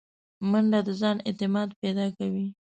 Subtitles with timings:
[0.49, 2.45] منډه د ځان اعتماد پیدا کوي